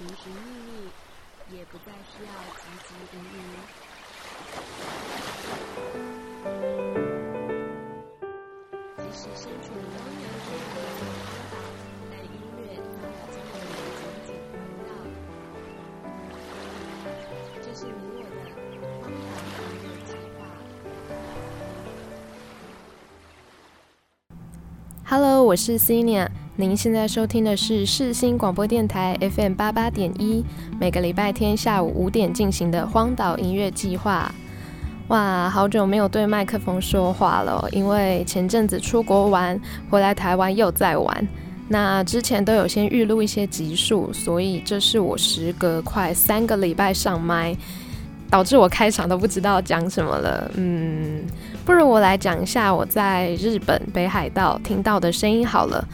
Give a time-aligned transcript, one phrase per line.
[0.00, 3.44] 寻寻觅觅，也不再需要汲汲营营。
[8.96, 11.04] 即使身处东南之海的荒
[11.50, 11.54] 岛，
[12.10, 13.44] 但音乐总把这里
[14.00, 14.56] 紧紧环
[14.88, 14.88] 绕。
[17.60, 20.40] 这是你我的荒岛音乐计划。
[25.04, 26.24] Hello，我是 Cinia，
[26.60, 30.44] 您现在收听的是世新广播电台 FM 八八点一，
[30.78, 34.30] 每个礼拜天下午五点进行的荒岛音乐计划。
[35.08, 41.28] 哇，好久没有对麦克风说话了，因为前阵子出国玩，回来台湾又在玩。
[41.66, 47.56] 那之前都有先预录一些集数，所以这是我时隔快三个礼拜上麦，
[48.28, 50.50] 导致我开场都不知道讲什么了。
[50.56, 51.22] 嗯，
[51.64, 55.88] 不如我来讲一下我在日本北海道听到的声音好了。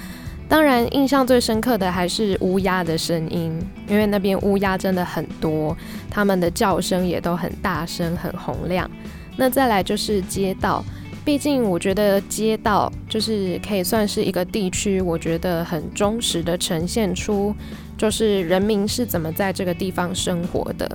[0.48, 3.52] 当然，印象最深刻的还是乌鸦的声音，
[3.88, 5.76] 因为那边乌鸦真的很多，
[6.08, 8.88] 它们的叫声也都很大声、很洪亮。
[9.36, 10.84] 那再来就是街道，
[11.24, 17.52] 毕竟我觉得街道就是可以算是一个地区，我觉得很忠实的呈现出，
[17.98, 20.88] 就是人民是怎么在这个地方生活的，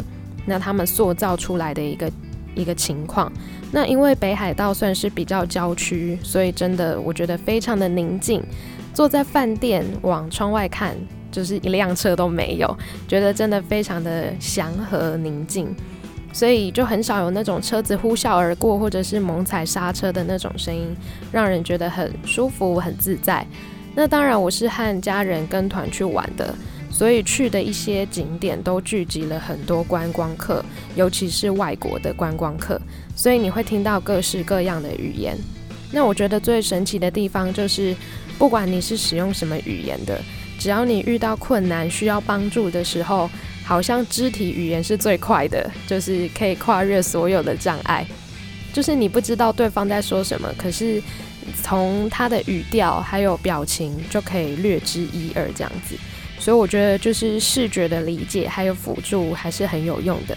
[0.45, 2.09] 那他们塑造出来的一个
[2.55, 3.29] 一个情况。
[3.73, 8.41] 那因为北海道算是比较郊区，所以真的我觉得非常的宁静。
[8.93, 10.95] 坐在饭店往窗外看，
[11.31, 15.73] 就是一辆车都没有，觉得真的非常的祥和宁静，
[16.33, 20.93] 所以就很少有那种车子呼啸而过或者是猛踩刹车的那种声音，
[21.31, 23.47] 让人觉得很舒服、很自在。
[23.95, 26.53] 那当然，我是和家人跟团去玩的，
[26.89, 30.63] 所以去的一些景点都聚集了很多观光客，
[30.95, 32.79] 尤其是外国的观光客，
[33.15, 35.37] 所以你会听到各式各样的语言。
[35.93, 37.95] 那我觉得最神奇的地方就是。
[38.41, 40.19] 不管你是使用什么语言的，
[40.57, 43.29] 只要你遇到困难需要帮助的时候，
[43.63, 48.03] 好像肢体语言是最快的，就是可以跨越所有的障碍。
[48.73, 50.99] 就是你不知道对方在说什么，可是
[51.61, 55.95] 从他的语调还有表情就可以略知一二这样子。
[56.39, 60.35] 所以我觉得就是视觉的理解还有辅助还是很有用的。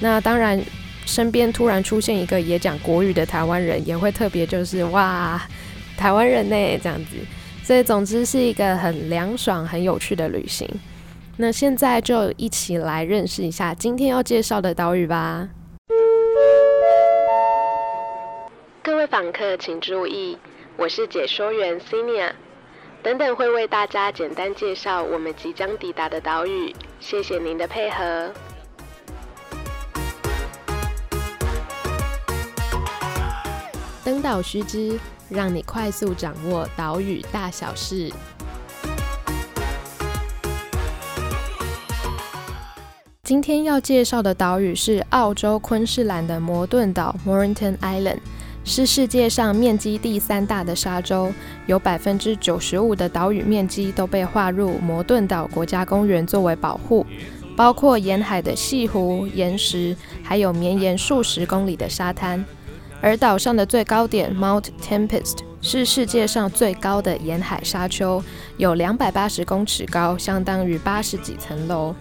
[0.00, 0.60] 那当然，
[1.04, 5.40] 身边突然出现一个也讲国语的台湾人，也会特别就是哇。
[5.96, 7.12] 台湾人呢，这样子，
[7.66, 10.68] 所以总之是一个很凉爽、很有趣的旅行。
[11.36, 15.48] 那现在就一起来认识一下今天要介绍的岛屿吧。
[18.84, 20.38] 各位访客请注意，
[20.76, 22.30] 我是解说员 Sinia，
[23.02, 26.72] 等等会为大家简单介绍我们即将抵达的岛屿。
[27.00, 28.30] 谢谢您的配合。
[34.04, 34.96] 登岛须知。
[35.28, 38.10] 让你快速掌握岛屿大小事。
[43.22, 48.18] 今天要介绍的岛屿是澳洲昆士兰的摩顿岛 （Mornington Island），
[48.62, 51.32] 是世界上面积第三大的沙洲，
[51.66, 57.04] 有百分之九十五的岛屿面积都被划入摩顿岛国家公园作为保护，
[57.56, 62.44] 包括沿海的西湖、岩石，还有绵延数十公里的沙滩。
[63.00, 68.22] 而岛上的最高点 Mount Tempest 是世界上最高的沿海沙丘，
[68.56, 71.94] 有两百八十公尺高，相当于八十几层楼。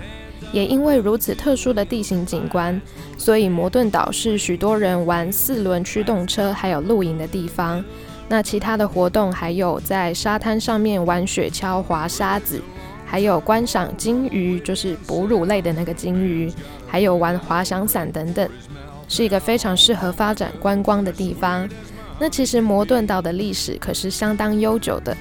[0.52, 2.80] 也因为如此特殊的地形景观，
[3.18, 7.84] 所以摩顿岛是许多人玩四轮驱动车还有露营的地方。
[8.28, 12.62] 那其他的活动还有在沙滩上面玩雪橇、滑沙子，
[13.06, 16.52] 还有观赏鲸鱼，就是哺乳类的那个鲸鱼，
[16.88, 18.50] 还有玩滑翔伞等等。
[19.08, 21.68] 是一个非常适合发展观光的地方。
[22.20, 25.16] 那其实摩顿岛的历史可是相当悠久的，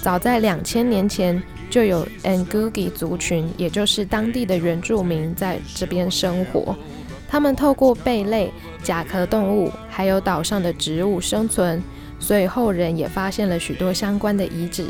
[0.00, 6.76] 早在两千年前就有 Angugi 族群，也就是当地的原住民在这边生活。
[7.28, 8.52] 他们透过贝类、
[8.84, 11.82] 甲壳动物，还有岛上的植物生存，
[12.20, 14.86] 所以后人也发现了许多相关的遗址。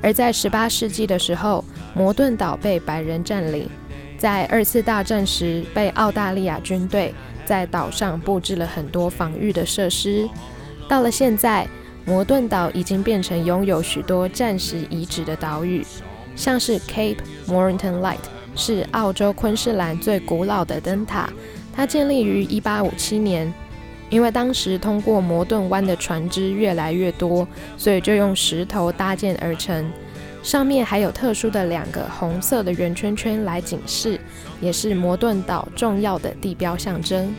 [0.00, 1.62] 而在十八世纪的时候，
[1.94, 3.68] 摩顿岛被白人占领，
[4.16, 7.12] 在二次大战时被澳大利亚军队。
[7.48, 10.28] 在岛上布置了很多防御的设施。
[10.86, 11.66] 到了现在，
[12.04, 15.82] 摩顿岛已经变成拥有许多战时遗址的岛屿，
[16.36, 17.16] 像是 Cape
[17.46, 18.18] Mornington Light
[18.54, 21.30] 是澳洲昆士兰最古老的灯塔，
[21.74, 23.50] 它建立于1857年。
[24.10, 27.48] 因为当时通过摩顿湾的船只越来越多，
[27.78, 29.90] 所以就用石头搭建而成。
[30.42, 34.18] 上面还有特殊的两个红色的圆圈圈来警示，
[34.60, 37.34] 也是摩顿岛重要的地标象征。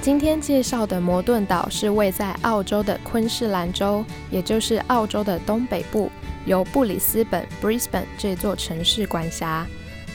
[0.00, 6.10] 今天介绍的摩顿岛是位在澳洲的昆士兰州，也就是澳洲的东北部。
[6.46, 9.66] 由布里斯本 （Brisbane） 这座城市管辖。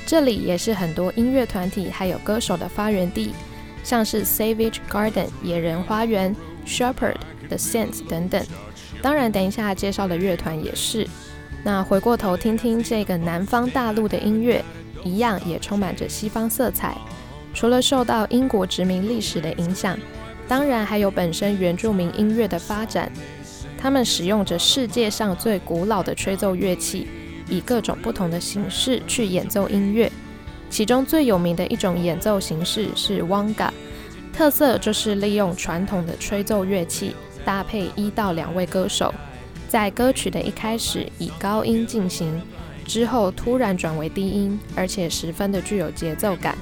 [0.06, 3.32] 这里也是很多音乐团体还有歌手的发源地，
[3.84, 6.36] 像是 Savage Garden（ 野人花园）、
[6.66, 7.16] Shepherd、
[7.48, 8.44] The Saints 等等。
[9.02, 11.08] 当然，等一下介绍的乐团也是。
[11.64, 14.64] 那回过头听听这个南方大陆的音乐，
[15.04, 16.96] 一样也充满着西方色彩。
[17.54, 19.98] 除了受到英国殖民历史的影响，
[20.48, 23.12] 当然还有本身原住民音乐的发展。
[23.86, 27.08] 他们使用着世界上最古老的吹奏乐器，
[27.48, 30.12] 以各种不同的形式去演奏音乐。
[30.72, 33.70] 其中最有名的一种演奏形式是 Wanga，
[34.34, 37.16] 特色就是利用传统的吹奏乐器
[37.46, 39.14] 搭配一到两位歌手，
[39.70, 42.42] 在歌曲的一开始以高音进行，
[42.88, 46.58] 之后突然转为低音，而且十分的具有节奏感。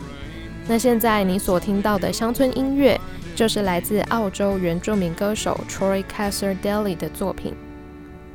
[0.68, 3.00] 那现在你所听到的乡村音乐，
[3.36, 7.56] 就是来自澳洲原住民歌手 Troy Cassar-Daley 的作品。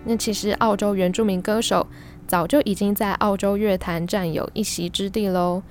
[0.05, 1.87] 那其实澳洲原住民歌手
[2.27, 5.63] 早就已经在澳洲乐坛占有一席之地喽，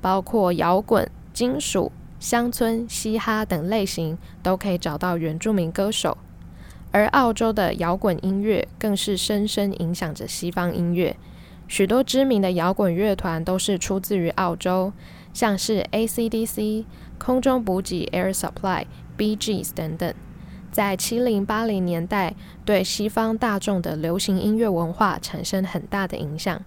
[0.00, 1.90] 包括摇滚、金属、
[2.20, 6.16] 乡村、嘻哈等类型都可以找到原住民歌手。
[6.92, 11.16] 而澳洲的摇滚音乐更是深深影响着西方音乐，
[11.66, 14.92] 许多知名的摇滚乐团都是出自于澳洲。
[15.34, 16.86] 像是 AC/DC、
[17.18, 18.84] 空中补给 Air Supply、
[19.16, 20.14] BGS 等等，
[20.70, 22.34] 在七零八零年代
[22.64, 26.60] 对西方大众的流行音乐文化产生很大的影响。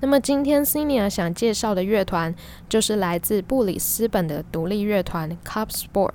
[0.00, 2.34] 那么今天 Senior 想介绍的乐团
[2.68, 6.10] 就是来自布里斯本的独立乐团 Cup Sport，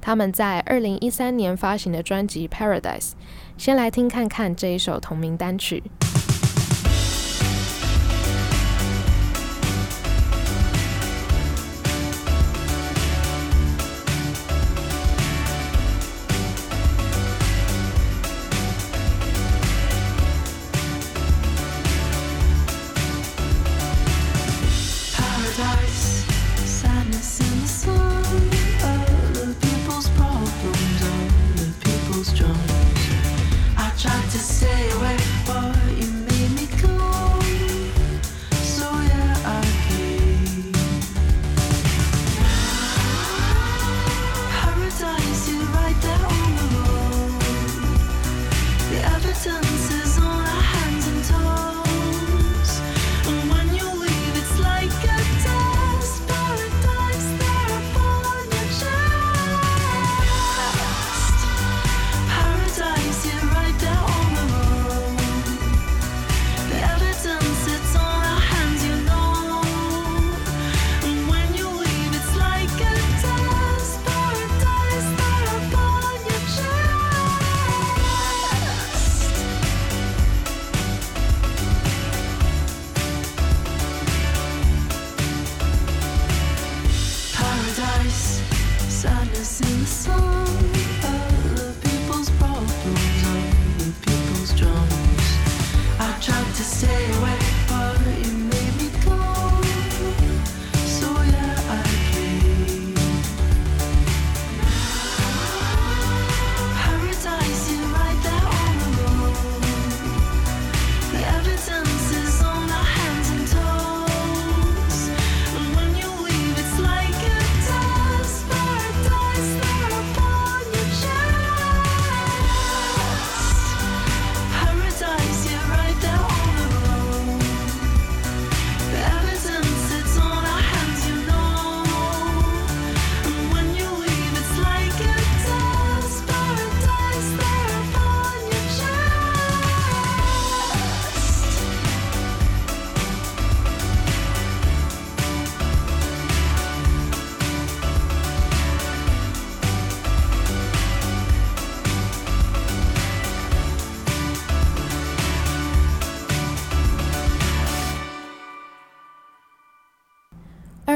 [0.00, 3.12] 他们在二零一三年发行的专辑 Paradise。
[3.58, 5.82] 先来听看看这一首同名单曲。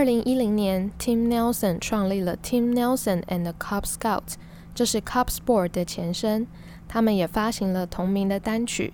[0.05, 4.35] 二零一零年，Tim Nelson 创立了 Tim Nelson and the Cub Scout，
[4.75, 6.47] 这是 Cub Sport 的前身。
[6.87, 8.93] 他们也发行了同名的单曲，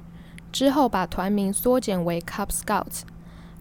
[0.53, 3.01] 之后把团名缩减为 Cub Scouts。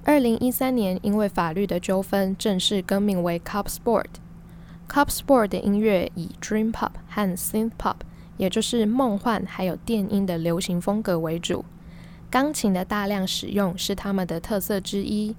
[0.03, 4.05] 二零一三年，因为法律的纠纷，正式更名为 Cub Sport。
[4.87, 7.95] Cub Sport 的音乐以 Dream Pop 和 Synth Pop，
[8.37, 11.65] 也就是梦幻还有电音的流行风格为主。
[12.29, 15.35] 钢琴的大量使用是他们的特色之一。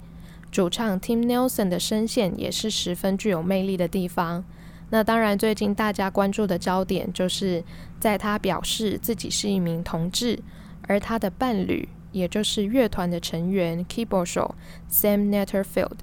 [0.50, 4.44] 主唱 Tim Nelson 的声线也是十分具有魅力的地方。
[4.90, 7.62] 那当然，最近大家关注的焦点就是
[8.00, 10.40] 在他表示自己是一名同志，
[10.88, 14.56] 而他的伴侣，也就是乐团的成员 keyboard 手
[14.90, 15.98] Sam Netterfield，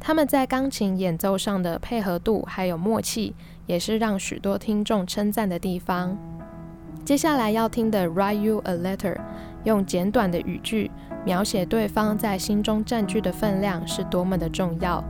[0.00, 3.34] 他们在钢琴演奏上的配合度还有默契，
[3.66, 6.16] 也是让许多听众称赞的地方。
[7.04, 9.16] 接下来要听的《Write You a Letter》，
[9.64, 10.90] 用简短的语句
[11.24, 15.02] 描写对方在心中占据的分量是多么的重要。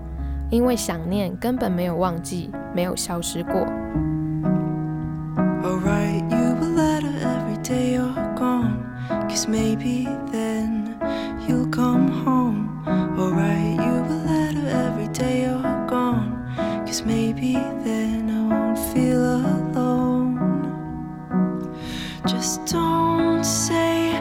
[0.50, 3.66] 因为想念根本没有忘记，没有消失过。
[22.66, 24.21] Don't say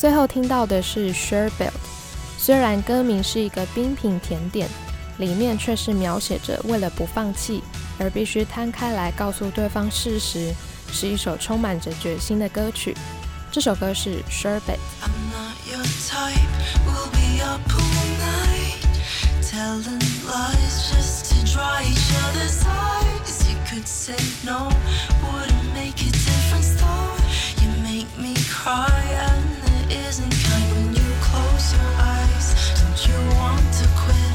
[0.00, 1.72] 最后听到的是 Sherbet，
[2.38, 4.66] 虽然歌名是一个冰品甜点，
[5.18, 7.62] 里面却是描写着为了不放弃
[7.98, 10.54] 而必须摊开来告诉对方事实，
[10.90, 12.96] 是一首充满着决心的歌曲。
[13.52, 14.78] 这首歌是 Sherbet。
[29.90, 32.72] isn't kind when you close your eyes.
[32.80, 34.29] Don't you want to quit?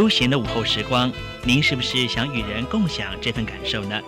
[0.00, 1.12] 悠闲的午后时光，
[1.44, 4.00] 您是不是想与人共享这份感受呢？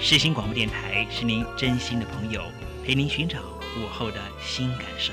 [0.00, 2.42] 世新广播电台是您真心的朋友，
[2.84, 3.38] 陪您寻找
[3.80, 5.12] 午后的新感受。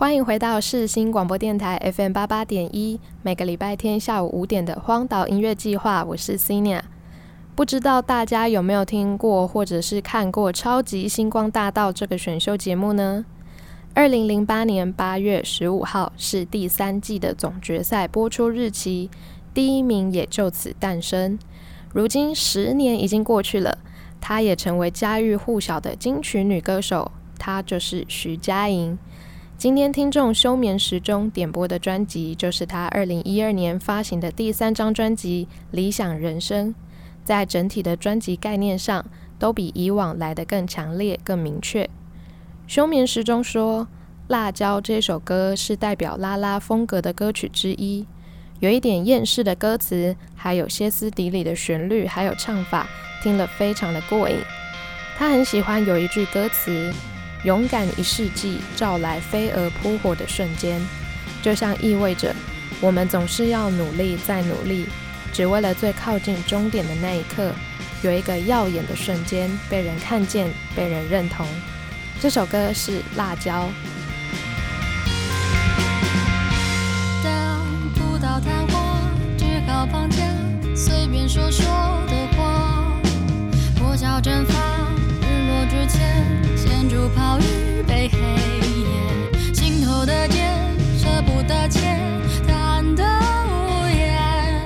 [0.00, 6.80] 欢迎回到世新广播电台 FM 八八点一，每个礼拜天下午五点的荒岛音乐计划，我是 Cina
[7.54, 13.26] 不知道大家有没有听过或者是看过《超级星光大道》这个选秀节目呢？
[13.92, 19.10] 二零零八年八月十五号是第三季的总决赛播出日期，
[19.52, 21.38] 第一名也就此诞生。
[21.92, 23.76] 如今十年已经过去了，
[24.18, 28.98] 她也成为家喻户晓的金曲女歌手，她就是徐佳莹。
[29.60, 36.68] 今天听众休眠时钟点播的专辑，就是他二零一二年发行的第三张专辑《理想人生》。
[37.24, 39.04] 在整体的专辑概念上，
[39.38, 41.86] 都比以往来得更强烈、更明确。
[42.66, 43.84] 休眠时钟说，
[44.28, 48.06] 《辣椒》这首歌是代表拉拉风格的歌曲之一，
[48.60, 52.88] 有一点厌世的歌词，还有歇斯底里的旋律，还有唱法，
[53.22, 54.36] 听了非常的过瘾。
[55.18, 56.90] 他很喜欢有一句歌词
[57.44, 60.80] ：“勇敢一世纪，照来飞蛾扑火的瞬间”，
[61.40, 62.34] 就像意味着
[62.80, 64.86] 我们总是要努力再努力，
[65.32, 67.52] 只为了最靠近终点的那一刻，
[68.02, 71.46] 有一个耀眼的瞬间被人看见，被人认同。
[72.20, 73.64] 这首歌是《辣椒》。
[77.24, 79.00] 当不到昙花，
[79.38, 80.18] 只好放假，
[80.76, 81.64] 随便说说
[82.06, 83.00] 的话。
[83.78, 84.54] 破晓蒸发，
[85.22, 86.26] 日落之前，
[86.80, 88.18] 先煮泡一杯黑
[88.80, 88.86] 夜。
[89.52, 90.48] 心头的茧，
[90.98, 91.78] 舍不得切，
[92.48, 94.62] 弹得无言。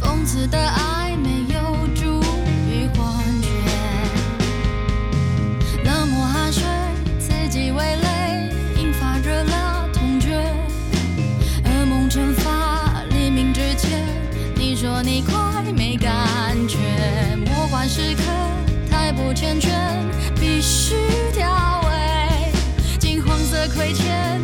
[0.00, 2.20] 讽刺的爱没有助
[2.68, 3.48] 于幻觉。
[5.84, 6.64] 冷漠汗水，
[7.20, 8.50] 刺激味蕾，
[8.82, 10.36] 引发热辣痛觉。
[11.62, 14.02] 噩梦蒸发，黎明之前，
[14.56, 16.76] 你说你快没感觉。
[17.46, 18.24] 魔幻时刻
[18.90, 19.70] 太不缱绻，
[20.40, 20.96] 必须。
[23.86, 24.35] 亏欠，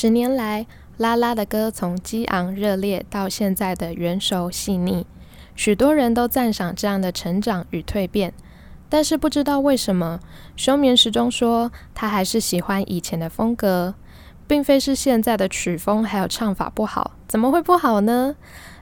[0.00, 0.64] 十年来，
[0.96, 5.04] 拉拉的歌从激昂热烈到现在的圆熟细腻，
[5.56, 8.32] 许多人都赞赏这样的成长与蜕变。
[8.88, 10.20] 但是不知道为什么，
[10.54, 13.96] 休眠时钟说他还是喜欢以前的风格，
[14.46, 18.36] 并非是现在的曲风还有唱法不好，怎么会不好呢？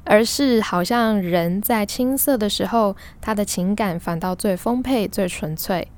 [0.04, 5.88] 而是好像人在青涩的时候，他的情感反倒最丰沛、最纯粹。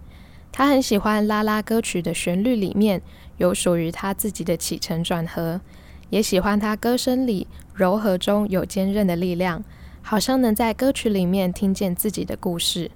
[0.53, 3.03] 他很喜欢拉拉歌曲的旋律里面
[3.39, 5.61] 有属于他自己的起承转合，
[6.11, 9.65] 也喜欢他歌声里柔和中有坚韧的力量，
[10.03, 12.91] 好像能在歌曲里面听见自己的故事。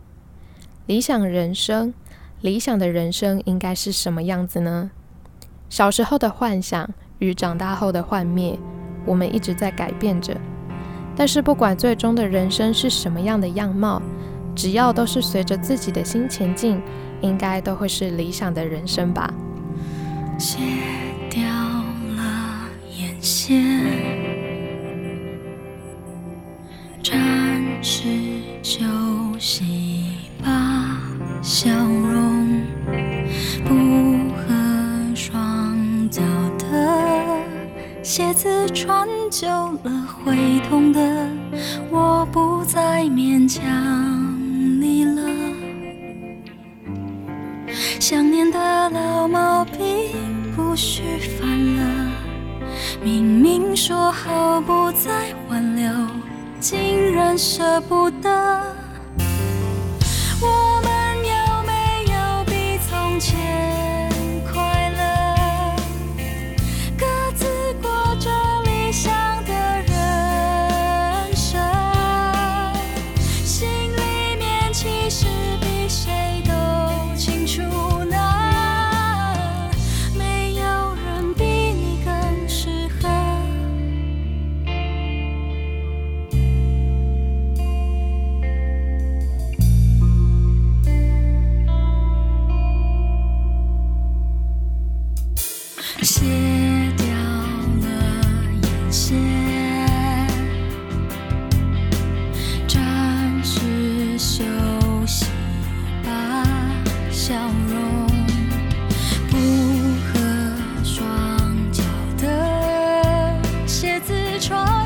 [0.87, 1.95] 理想人生，
[2.41, 4.91] 理想的人生应该是什么样子呢？
[5.71, 8.59] 小时候的幻想与长大后的幻灭，
[9.07, 10.37] 我们一直在改变着。
[11.15, 14.03] 但是不管最终的人生是什么样的样貌，
[14.55, 16.83] 只要都是随着自己的心前进，
[17.21, 19.33] 应该都会是理想的人生吧。
[20.39, 20.59] 戒
[21.31, 21.43] 掉
[22.17, 22.69] 了
[22.99, 23.63] 眼线，
[27.03, 28.03] 暂时
[28.63, 28.81] 休
[29.39, 29.65] 息
[30.43, 31.01] 吧，
[31.43, 32.63] 笑容
[33.65, 33.75] 不
[34.35, 34.53] 合
[35.15, 36.23] 双脚
[36.59, 37.27] 的
[38.03, 39.49] 鞋子穿久
[39.85, 41.29] 了会痛的，
[41.91, 43.63] 我不再勉强
[44.81, 45.23] 你了。
[48.03, 52.11] 想念的老毛病不许犯了，
[53.01, 55.89] 明明说好不再挽留，
[56.59, 58.29] 竟然舍不得。
[60.41, 63.39] 我们有没有比从前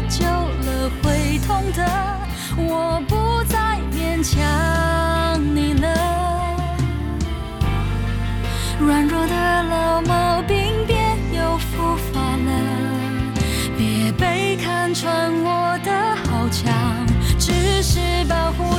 [0.09, 1.85] 久了会痛的，
[2.57, 4.35] 我不再勉强
[5.55, 5.87] 你了。
[8.79, 10.97] 软弱的老毛病别
[11.37, 12.51] 又复发了，
[13.77, 15.91] 别被看穿我的
[16.25, 16.73] 好强，
[17.39, 18.79] 只是保护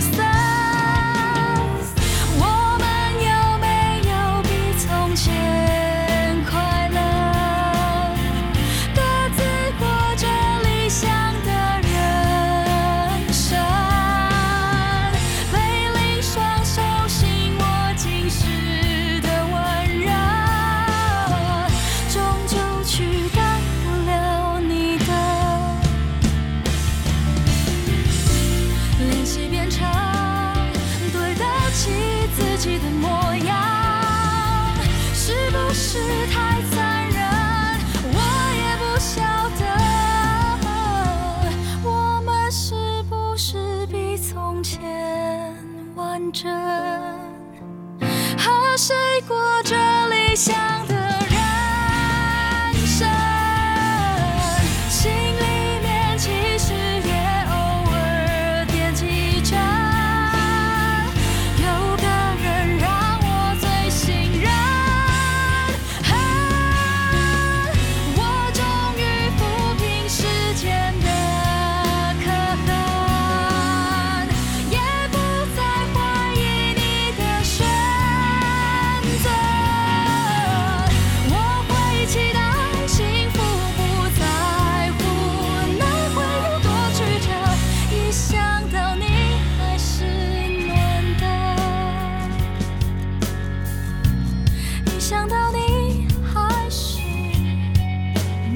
[95.08, 97.00] 想到你还是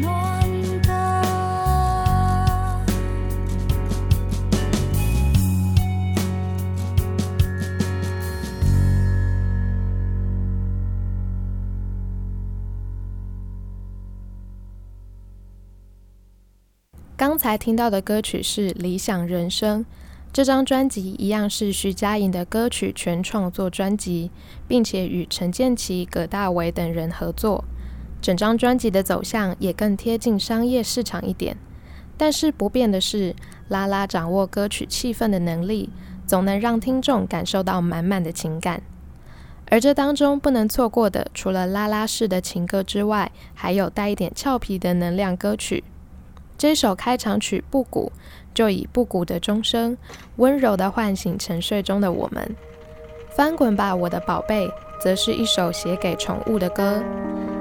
[0.02, 1.24] 暖的。
[17.16, 19.86] 刚才听到的歌曲是理想人生。
[20.34, 24.32] 这张专辑一样是徐佳莹的歌曲全创作专辑，
[24.66, 27.66] 并且与陈建奇、葛大为等人合作。
[28.22, 31.58] 整张专辑的走向也更贴近商业市场一点。
[32.16, 33.36] 但是不变的是，
[33.68, 35.90] 拉拉掌握歌曲气氛的能力，
[36.26, 38.82] 总能让听众感受到满满的情感。
[39.70, 45.84] 而这当中不能错过的，除了拉拉式的情歌之外，还有带一点俏皮的能量歌曲。
[46.58, 48.12] 这首开场曲《不谷》。
[48.54, 49.98] 就以不谷的钟声，
[50.38, 52.56] 温柔地唤醒沉睡中的我们。
[53.36, 54.70] 翻滚吧，我的宝贝，
[55.02, 57.02] 则是一首写给宠物的歌。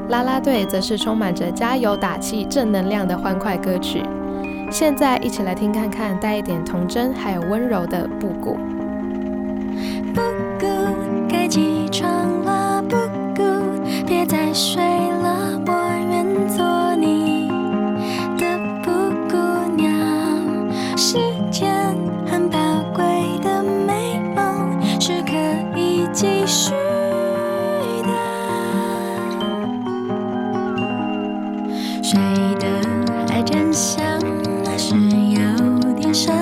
[0.08, 4.02] 啦啦队则是充满着加油打气、正能量的欢快歌曲。
[4.68, 8.58] 现在一起来听看看，带一点童真还有温柔的布谷。
[10.12, 10.20] 布
[10.58, 10.66] 谷，
[11.28, 12.10] 该起床
[12.42, 12.96] 了，布
[13.36, 13.42] 谷，
[14.04, 15.59] 别再睡了，
[26.50, 26.70] 虚
[28.02, 28.10] 的。
[32.02, 32.18] 谁
[32.58, 32.66] 的
[33.28, 34.02] 爱真像
[34.64, 36.32] 那是有点傻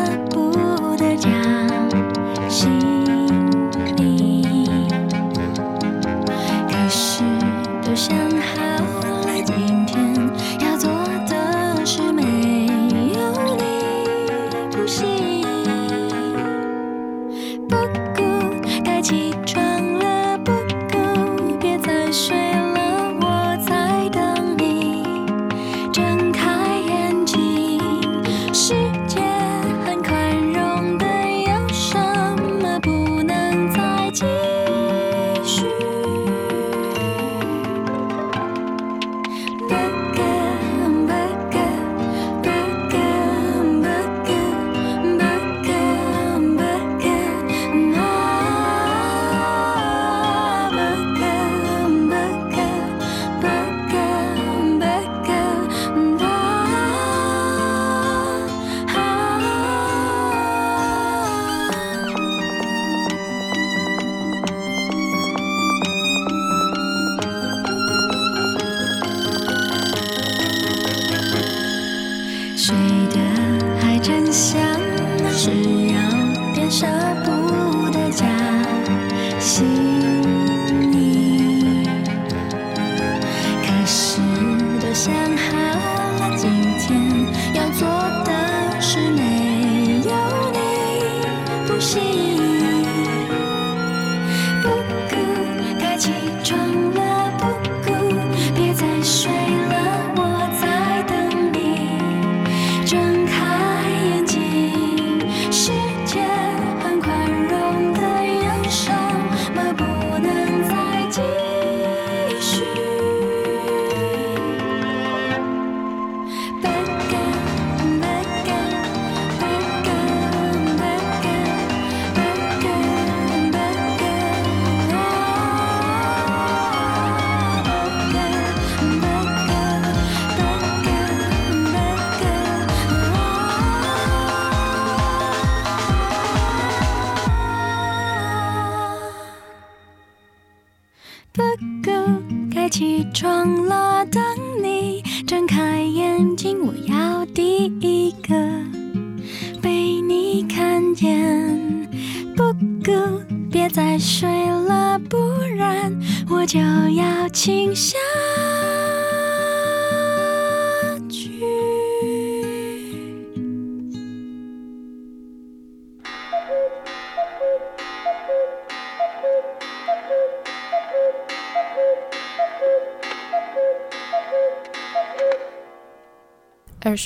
[143.12, 143.78] 装了，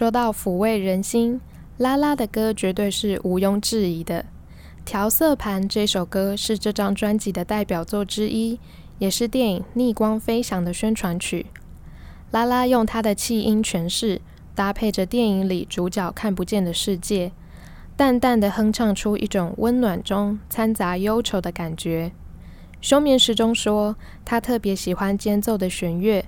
[0.03, 1.41] 说到抚慰人心，
[1.77, 4.23] 拉拉的歌绝对是毋庸置疑的。
[4.85, 8.59] 《调色盘》这首歌是这张专辑的代表作之一，
[8.99, 11.47] 也是电影《逆光飞翔》的宣传曲。
[12.33, 14.21] 拉拉用她的气音诠释，
[14.57, 17.31] 搭配着电影里主角看不见的世界，
[17.97, 22.11] 淡淡的哼唱出一种温暖中掺杂忧愁的感觉。
[22.81, 26.25] 休眠时钟说，他特别喜欢间奏的弦乐，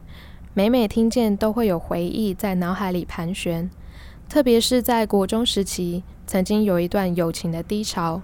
[0.56, 3.68] 每每听见都会有回忆在脑海里盘旋。
[4.28, 8.22] 特别是在国中时期曾经有一段友情的低潮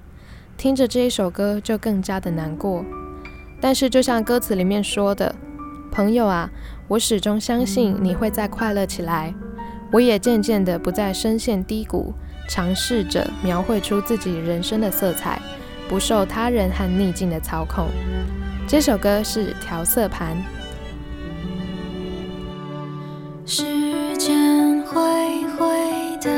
[0.56, 2.84] 听着这一首歌就更加的难过。
[3.60, 5.34] 但是就像歌词里面说的
[5.90, 6.48] 朋友啊
[6.86, 9.34] 我始终相信你会再快乐起来。
[9.90, 12.14] 我也渐渐的不再深陷低谷
[12.48, 15.42] 尝试着描绘出自己人生的色彩
[15.88, 17.88] 不受他人和逆境的操控。
[18.68, 20.59] 这首歌是调色盘。
[23.46, 23.64] 时
[24.16, 25.00] 间会
[25.57, 25.66] 回
[26.22, 26.31] 答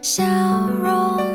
[0.00, 0.24] 笑
[0.82, 1.25] 容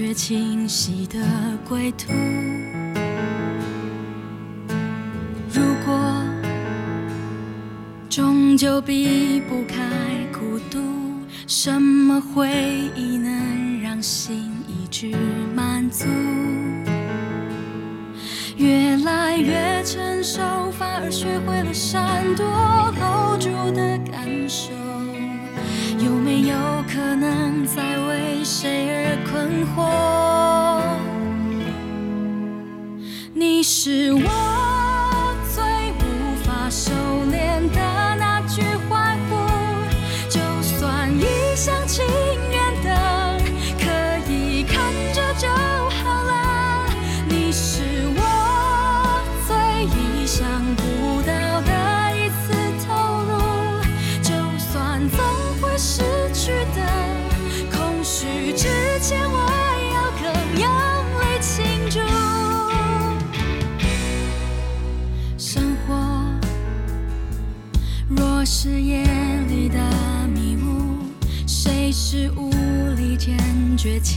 [0.00, 1.18] 越清晰的
[1.68, 2.10] 归途，
[5.52, 6.24] 如果
[8.08, 9.76] 终究避不开
[10.32, 10.80] 孤独，
[11.46, 12.48] 什么回
[12.96, 15.14] 忆能让心一直
[15.54, 16.06] 满足？
[18.56, 20.40] 越来越成熟，
[20.78, 22.46] 反而学会了闪躲
[22.98, 24.79] ，hold 住的感受。
[29.74, 30.10] 活。
[33.34, 34.39] 你是我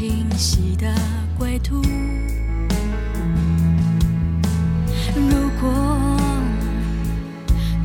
[0.03, 0.93] 清晰的
[1.39, 1.81] 归途？
[5.15, 6.19] 如果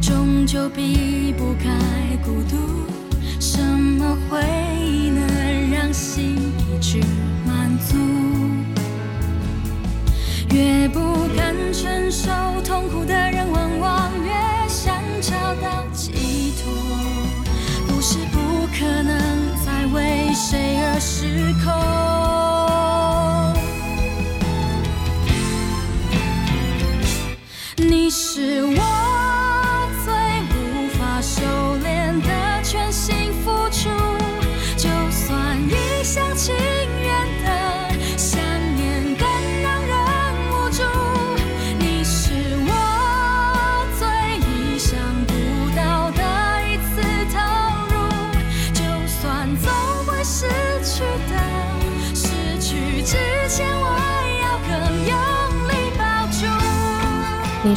[0.02, 1.70] 终究避不开
[2.24, 2.56] 孤独，
[3.38, 4.40] 什么回
[4.84, 7.00] 忆能让心一直
[7.46, 7.96] 满足？
[10.50, 12.32] 越不敢承受
[12.64, 14.32] 痛苦的人，往往越
[14.66, 16.72] 想找到寄托。
[17.86, 19.16] 不是不可能
[19.64, 21.88] 再为谁而失控。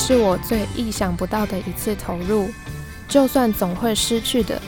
[0.03, 2.49] 是我最意想不到的一次投入，
[3.07, 4.59] 就算总会失去的，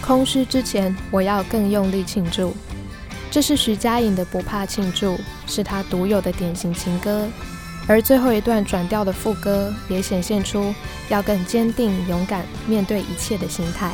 [0.00, 2.56] 空虚之前，我要更用力庆祝。
[3.30, 5.08] 这是徐佳莹的《不怕庆祝》，
[5.46, 7.28] 是她独有的典型情歌。
[7.86, 10.74] 而最后一段转调的副歌，也显现出
[11.10, 13.92] 要更坚定、勇敢面对一切的心态。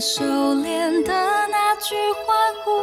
[0.00, 1.12] 收敛的
[1.48, 2.82] 那句欢呼，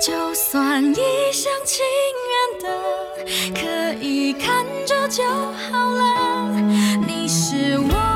[0.00, 1.84] 就算一厢情
[2.30, 2.68] 愿的，
[3.54, 3.60] 可
[4.00, 6.50] 以看着就好了。
[7.06, 8.07] 你是我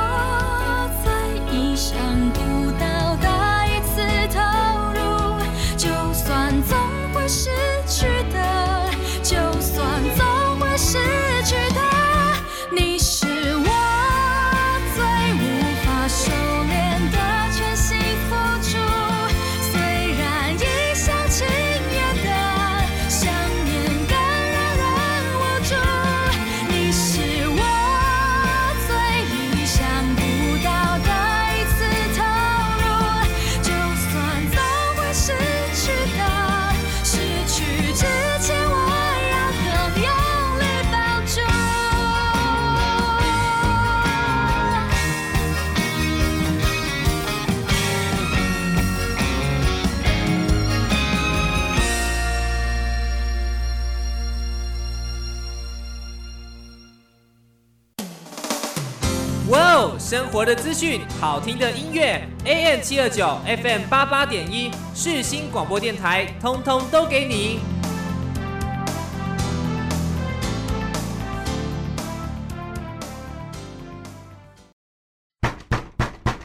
[60.43, 67.61] 活的资讯，好听的音乐，AM 七二九，FM 八八点一，世新广播电台，通通都给你。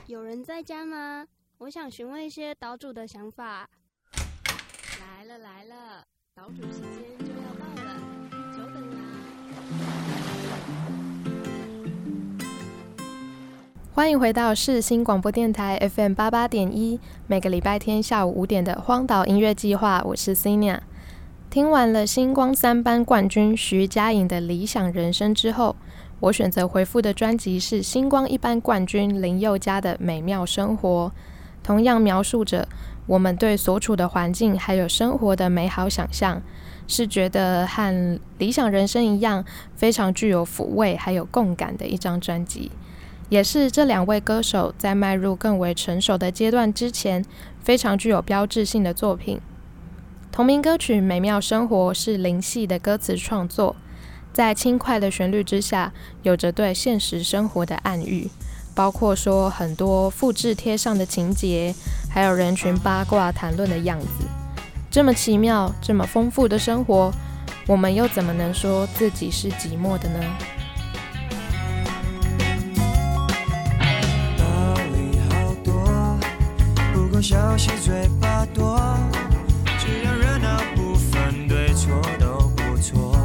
[0.06, 1.26] 有人在家吗？
[1.58, 3.68] 我想询问一些岛主的想法。
[5.00, 6.04] 来了来了，
[6.36, 8.00] 岛主时间就要到了，
[8.56, 10.27] 久等啦！
[13.98, 20.84] 欢迎回到世新广播电台 FM 八八点一，每个礼拜天下午五点的荒岛音乐计划，我是 c i n a
[21.50, 25.76] 听完了星光三班冠军徐佳莹的理想人生之后，
[26.20, 31.12] 我选择回复的专辑是星光一班冠军林宥嘉的《美妙生活》，
[31.64, 32.68] 同样描述着
[33.08, 36.40] 我们对所处的环境还有生活的美好想象，
[36.88, 39.44] 是觉得和理想人生一样，
[39.76, 42.72] 非常具有抚慰还有共感的一张专辑。
[43.30, 47.26] 也是这两位歌手在迈入更为成熟的阶段之前，
[47.62, 49.42] 非常具有标志性的作品。
[50.32, 53.76] 同名歌曲《美妙生活》是林系的歌词创作，
[54.32, 55.92] 在轻快的旋律之下，
[56.24, 58.30] 有着对现实生活的暗喻，
[58.76, 61.74] 包括说很多复制贴上的情节，
[62.10, 64.08] 还有人群八卦谈论的样子。
[64.90, 67.12] 这么奇妙、这么丰富的生活，
[67.68, 70.20] 我们又怎么能说自己是寂寞的呢？
[77.30, 78.80] 小气，嘴巴多，
[79.78, 83.20] 只要热闹不分对错都不错。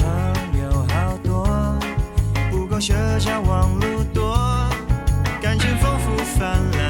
[0.00, 1.78] 朋友好多，
[2.50, 4.34] 不够社交网络多，
[5.40, 6.81] 感情丰富泛滥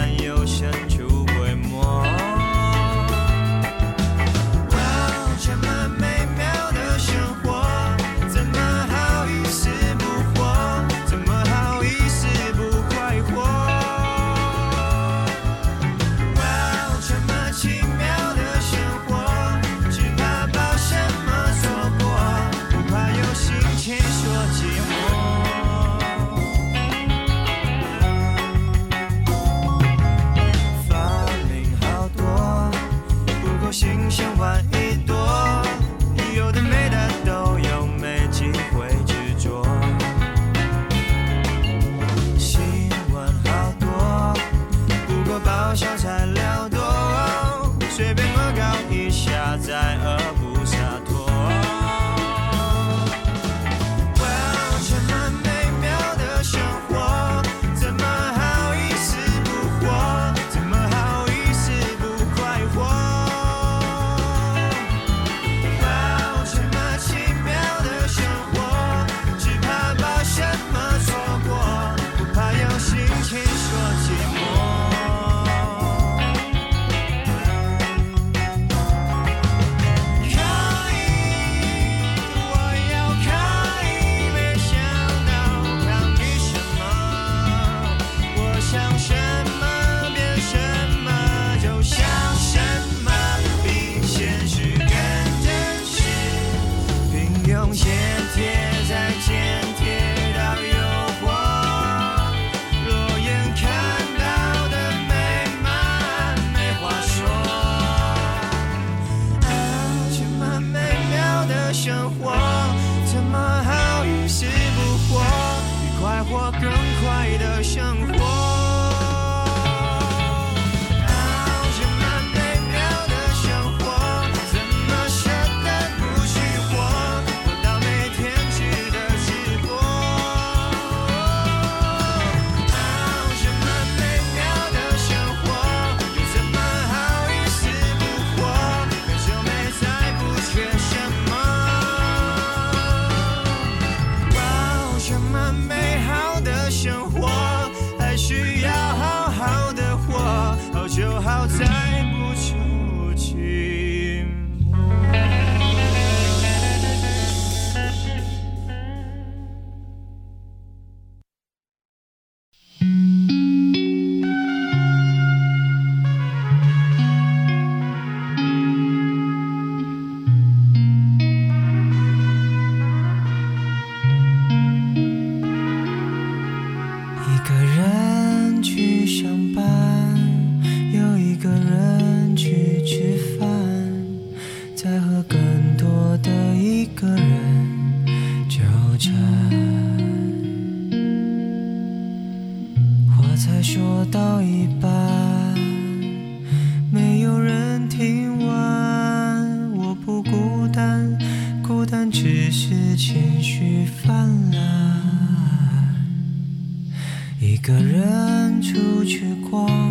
[208.72, 209.81] 出去逛，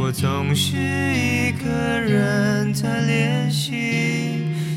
[0.00, 3.74] 我总是一个人在练习，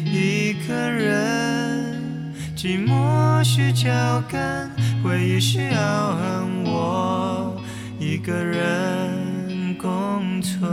[0.05, 3.89] 一个人，寂寞是脚
[4.29, 4.69] 跟，
[5.01, 7.61] 回忆是傲恨，我
[7.97, 10.69] 一个人共存。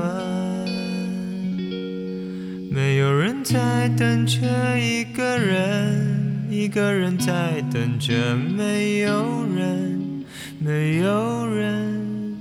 [2.68, 4.40] 没有人在等着
[4.76, 10.24] 一个人，一个人在等着没有人，
[10.58, 11.87] 没有人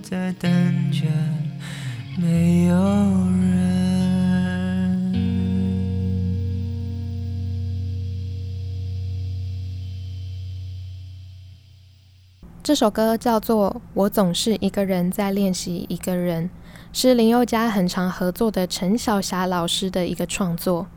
[0.09, 0.49] 在等
[0.89, 1.05] 着
[2.17, 3.67] 没有人。
[12.63, 16.45] 这首歌叫做《我总是一个人在练习一个人》，
[16.93, 20.87] 是林宥嘉很常合作的陈小霞老师的一个创作。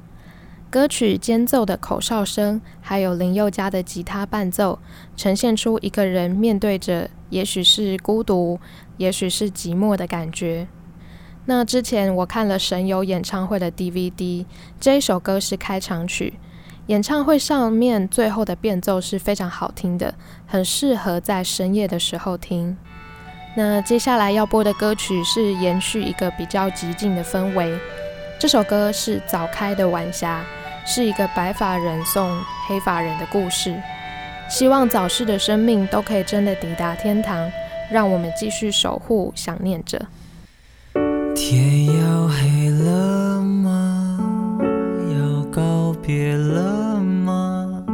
[0.71, 4.79] 歌曲间奏的口哨声，还有林宥嘉的吉他伴奏，
[5.17, 8.61] 呈现出一个人面对着也许是孤独，
[8.97, 10.69] 也许是寂寞的感觉。
[11.47, 14.47] 那之前我看了神游演唱会的 DVD，
[14.79, 16.35] 这一首歌是开场曲。
[16.87, 20.15] 演唱会上面最后的变奏是非常好听的，
[20.47, 22.77] 很适合在深夜的时候听。
[23.57, 27.77] 那接下来要播的歌曲是延续一个比较极静的氛围。
[28.39, 30.41] 这首歌是《早开的晚霞》，
[30.87, 32.31] 是一个白发人送
[32.67, 33.75] 黑发人的故事。
[34.49, 37.51] 希望早逝的生命都可以真的抵达天堂，
[37.91, 40.01] 让我们继续守护、想念着。
[41.37, 44.19] 天要黑了吗？
[45.13, 47.85] 要告别了吗？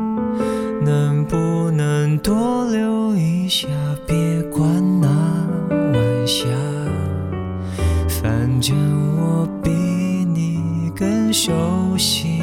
[0.82, 1.37] 能不
[1.70, 3.66] 能多留一下？
[4.07, 4.66] 别管
[5.01, 5.09] 那
[5.68, 6.47] 晚霞，
[8.09, 8.74] 反正
[9.18, 12.41] 我比你更熟悉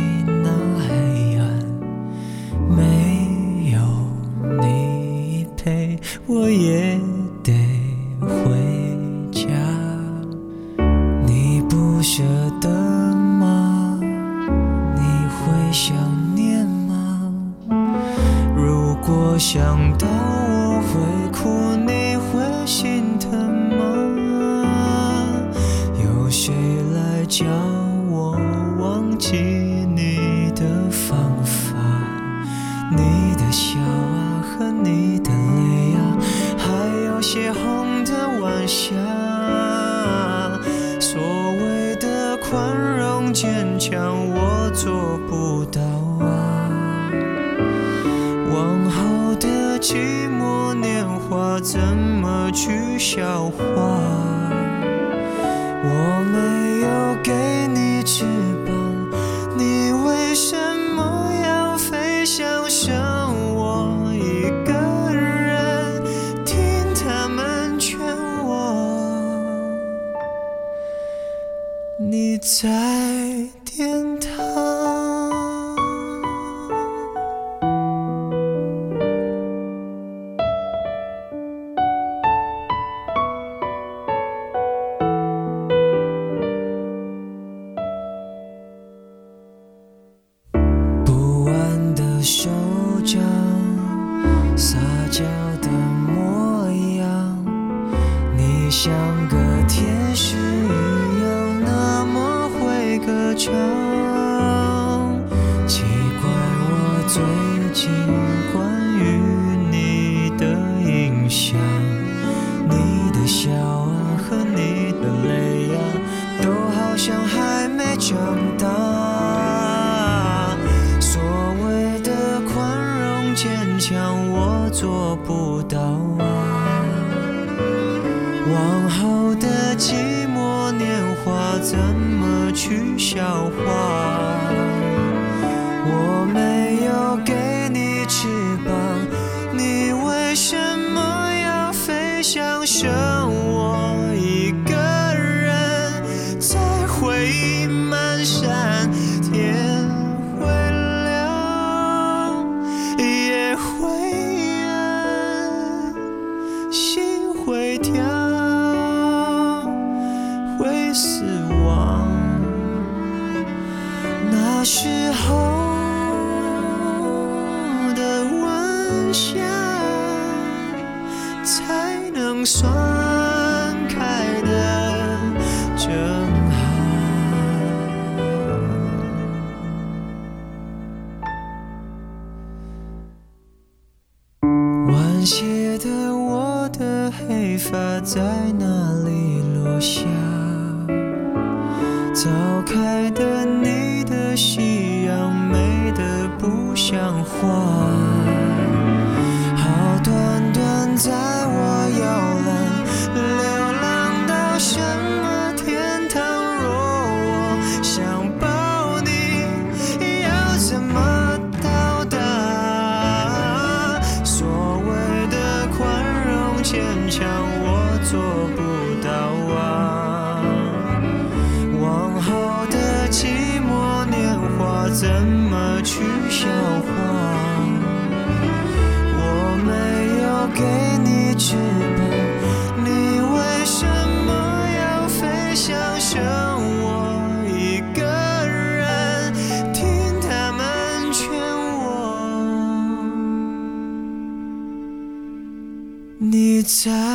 [246.86, 247.13] 你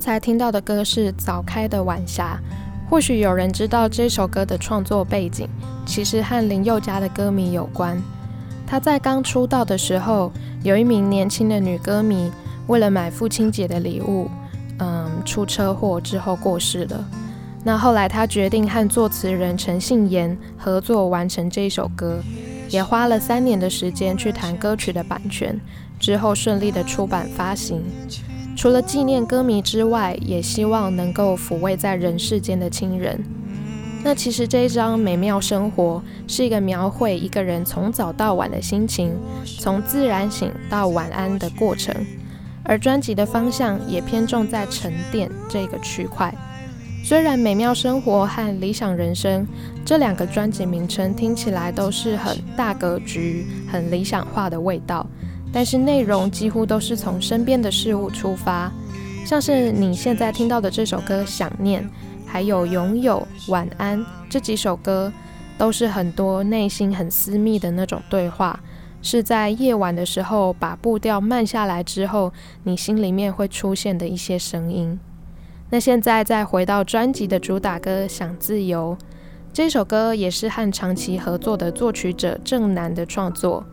[0.00, 2.40] 刚才听到的歌是《早开的晚霞》，
[2.90, 5.46] 或许有人知道这首歌的创作背景，
[5.84, 8.02] 其实和林宥嘉的歌迷有关。
[8.66, 10.32] 他在刚出道的时候，
[10.62, 12.32] 有一名年轻的女歌迷，
[12.66, 14.30] 为了买父亲节的礼物，
[14.78, 17.04] 嗯，出车祸之后过世了。
[17.62, 22.20] 那后来他决定和作词人陈信妍合作完成这首歌，
[22.70, 25.60] 也花了三年的时间去谈歌曲的版权，
[25.98, 27.82] 之后顺利的出版发行。
[28.60, 33.18] 除了纪念歌迷之外，也希望能够抚慰在人世间的亲人。
[34.04, 39.16] 那其实这一张《美妙生活》是一个描绘一个人从早到晚的心情，
[39.58, 41.94] 从自然醒到晚安的过程。
[42.62, 46.30] 而专辑的方向也偏重在沉淀这个区块。
[47.02, 49.42] 虽然《美妙生活》和《理想人生》
[49.86, 55.06] 这两个专辑名称听起来都是很大格局、很理想化的味道。
[55.52, 58.70] 但是内容几乎都是从身边的事物出发，
[59.26, 61.82] 像是你现在听到的这首歌《想念》，
[62.26, 63.98] 还有《拥有》《晚安》
[64.28, 65.12] 这几首歌，
[65.58, 68.60] 都是很多内心很私密的那种对话，
[69.02, 72.32] 是在夜晚的时候把步调慢下来之后，
[72.62, 74.98] 你心里面会出现的一些声音。
[75.70, 78.96] 那现在再回到专辑的主打歌《想自由》，
[79.52, 83.64] 这首歌也是和长期合作的作曲者郑楠的创作。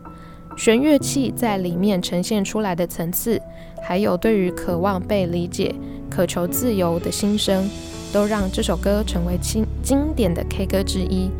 [0.58, 3.40] 弦乐器在里面呈现出来的层次，
[3.80, 5.72] 还有对于渴望被理解、
[6.10, 7.70] 渴求自由的心声，
[8.12, 11.30] 都让这首歌成为经经典的 K 歌之一。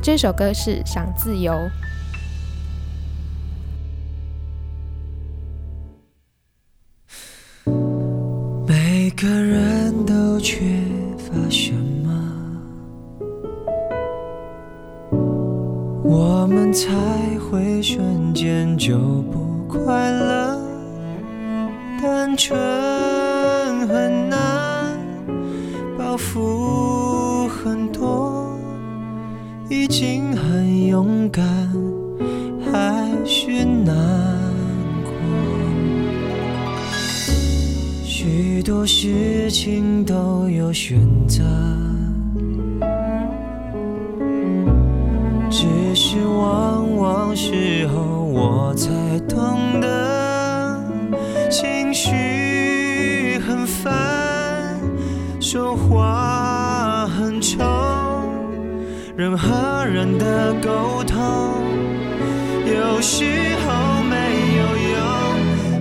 [0.00, 1.52] 这首歌是《想自由》。
[8.64, 10.60] 每个人都缺
[11.18, 11.87] 乏什么，
[16.10, 16.88] 我们才
[17.38, 18.96] 会瞬间就
[19.30, 20.58] 不快乐。
[22.00, 22.58] 单纯
[23.86, 24.96] 很难，
[25.98, 28.58] 包袱很多，
[29.68, 31.44] 已经很勇敢，
[32.64, 33.94] 还是难
[35.04, 35.12] 过。
[38.02, 40.98] 许多事情都有选
[41.28, 41.44] 择，
[45.50, 48.90] 只是往往时候我才
[49.26, 50.78] 懂得，
[51.50, 54.78] 情绪很烦，
[55.40, 57.58] 说话很冲，
[59.16, 61.18] 人和人的沟通
[62.66, 63.24] 有时
[63.64, 64.16] 候没
[64.58, 65.00] 有用，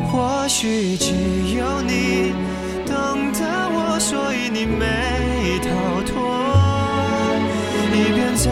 [0.09, 1.11] 或许只
[1.57, 2.32] 有你
[2.86, 2.95] 懂
[3.34, 6.15] 得我，所以你没逃脱。
[7.93, 8.51] 一边在，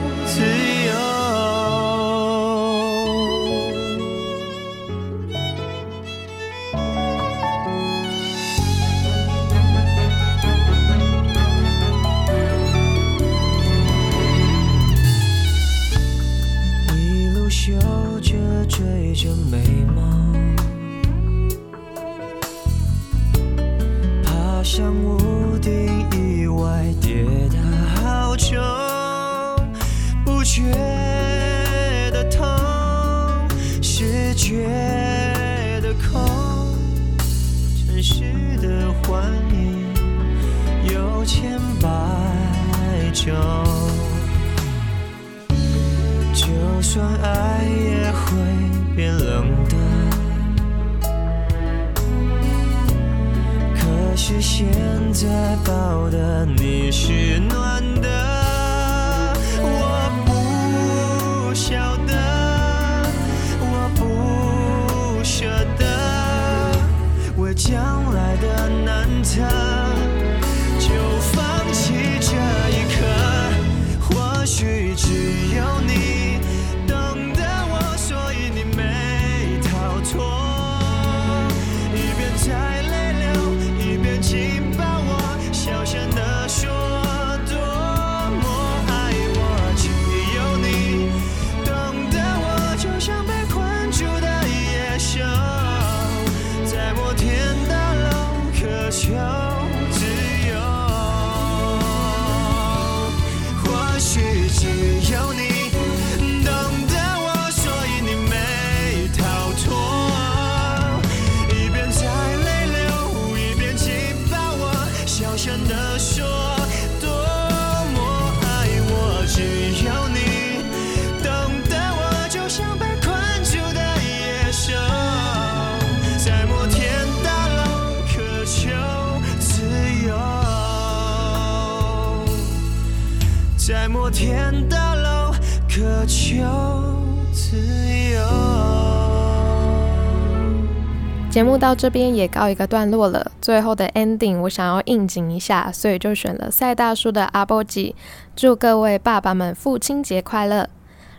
[141.41, 147.95] 节目到这边也告一个段落了，最后的 ending 我想要应景一下，所以就选了赛大叔的阿波吉，
[148.35, 150.69] 祝各位爸爸们父亲节快乐。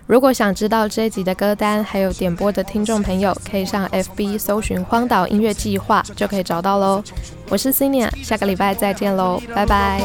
[0.06, 7.02] 如果想知道这一集的歌单还有点播的聽眾朋友，可以上 FB 搜尋荒島音樂計劃就可以找到喽。
[7.48, 10.00] 我是 Cinia，下個禮拜再見喽，拜拜。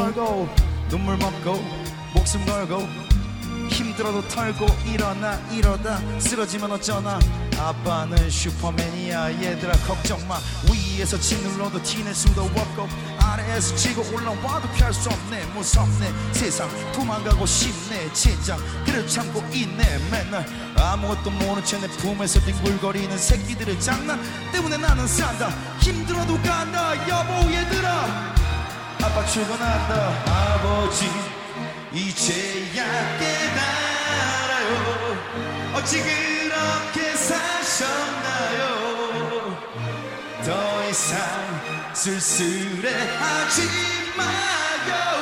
[3.69, 5.99] 힘들어도 털고 일어나 이러다.
[6.19, 7.19] 쓰러지면 어쩌나.
[7.59, 10.37] 아빠는 슈퍼맨이야 얘들아 걱정 마.
[10.71, 12.87] 위에서 짓눌러도 티낼 수도 없고
[13.19, 15.45] 아래에서 치고 올라와도 피할 수 없네.
[15.53, 16.11] 무섭네.
[16.33, 18.11] 세상 도망가고 싶네.
[18.13, 19.99] 젠장 그를 참고 있네.
[20.11, 20.45] 맨날
[20.77, 24.19] 아무것도 모른 채 내 품에서 뒹굴거리는 새끼들의 장난
[24.51, 25.49] 때문에 나는 산다.
[25.79, 26.93] 힘들어도 간다.
[27.07, 28.35] 여보 얘들아.
[29.03, 30.23] 아빠 출근한다.
[30.25, 31.05] 아버지
[31.97, 34.69] 이제야 깨달아요.
[35.73, 38.61] 어찌 그렇게 사셨나요?
[40.45, 41.17] 더 이상
[41.95, 42.87] 쓸쓸해
[43.17, 43.61] 하지
[44.15, 45.16] 마요